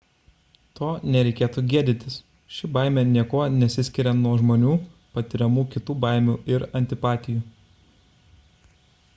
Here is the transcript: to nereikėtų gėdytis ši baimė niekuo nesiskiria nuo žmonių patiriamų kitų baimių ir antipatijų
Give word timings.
to 0.77 0.87
nereikėtų 1.15 1.63
gėdytis 1.73 2.15
ši 2.55 2.69
baimė 2.77 3.03
niekuo 3.09 3.43
nesiskiria 3.57 4.15
nuo 4.23 4.33
žmonių 4.41 4.73
patiriamų 5.19 5.67
kitų 5.77 5.97
baimių 6.07 6.39
ir 6.57 6.67
antipatijų 6.81 7.45